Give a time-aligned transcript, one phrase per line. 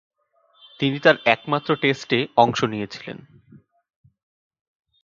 [0.79, 3.17] তিনি তার একমাত্র টেস্টে অংশ নিয়েছিলেন।